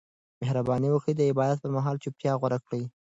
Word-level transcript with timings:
مهرباني 0.41 0.89
وکړئ 0.91 1.13
د 1.17 1.21
عبادت 1.31 1.57
پر 1.61 1.69
مهال 1.77 1.95
چوپتیا 2.03 2.31
غوره 2.39 2.59
کړئ. 2.65 2.83